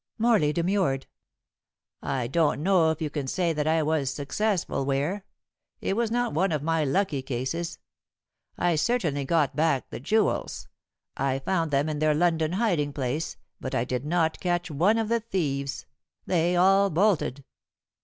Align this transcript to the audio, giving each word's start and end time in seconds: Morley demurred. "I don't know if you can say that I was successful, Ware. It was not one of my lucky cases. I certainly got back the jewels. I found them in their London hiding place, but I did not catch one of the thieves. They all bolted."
Morley 0.17 0.51
demurred. 0.51 1.05
"I 2.01 2.25
don't 2.25 2.63
know 2.63 2.89
if 2.89 3.03
you 3.03 3.11
can 3.11 3.27
say 3.27 3.53
that 3.53 3.67
I 3.67 3.83
was 3.83 4.09
successful, 4.11 4.83
Ware. 4.83 5.25
It 5.79 5.95
was 5.95 6.09
not 6.09 6.33
one 6.33 6.51
of 6.51 6.63
my 6.63 6.83
lucky 6.83 7.21
cases. 7.21 7.77
I 8.57 8.77
certainly 8.77 9.25
got 9.25 9.55
back 9.55 9.91
the 9.91 9.99
jewels. 9.99 10.67
I 11.15 11.37
found 11.37 11.69
them 11.69 11.87
in 11.87 11.99
their 11.99 12.15
London 12.15 12.53
hiding 12.53 12.93
place, 12.93 13.37
but 13.59 13.75
I 13.75 13.83
did 13.85 14.03
not 14.03 14.39
catch 14.39 14.71
one 14.71 14.97
of 14.97 15.07
the 15.07 15.19
thieves. 15.19 15.85
They 16.25 16.55
all 16.55 16.89
bolted." 16.89 17.43